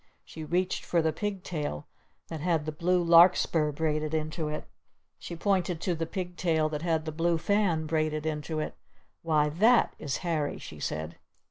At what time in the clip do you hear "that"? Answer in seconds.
2.27-2.39, 6.69-6.81, 9.49-9.93